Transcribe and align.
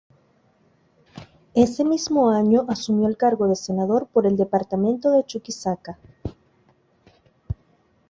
Ese 1.53 1.83
mismo 1.85 2.31
año 2.31 2.65
asumió 2.67 3.07
el 3.07 3.17
cargo 3.17 3.47
de 3.47 3.55
senador 3.55 4.07
por 4.07 4.25
el 4.25 4.35
departamento 4.35 5.11
de 5.11 5.23
Chuquisaca. 5.27 5.99